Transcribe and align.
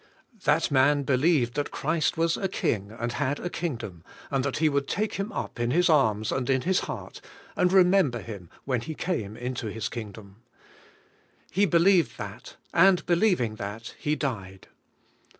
That 0.45 0.71
man 0.71 1.03
believed 1.03 1.53
that 1.53 1.69
Christ 1.69 2.17
was 2.17 2.35
a 2.35 2.47
King, 2.47 2.89
and 2.89 3.11
had 3.11 3.39
a 3.39 3.51
Kingdom, 3.51 4.03
and 4.31 4.43
that 4.43 4.55
Pie 4.57 4.65
v^ould 4.65 4.87
take 4.87 5.13
him 5.13 5.31
up 5.31 5.59
in 5.59 5.69
His 5.69 5.91
arms, 5.91 6.31
and 6.31 6.49
in 6.49 6.61
His 6.63 6.79
heart, 6.79 7.21
and 7.55 7.71
remember 7.71 8.17
him 8.17 8.49
when 8.65 8.81
He 8.81 8.95
came 8.95 9.37
into 9.37 9.67
His 9.67 9.89
King 9.89 10.11
dom. 10.11 10.37
He 11.51 11.67
believed 11.67 12.17
that, 12.17 12.55
and 12.73 13.05
believing 13.05 13.57
that, 13.57 13.93
he 13.99 14.15
died. 14.15 14.69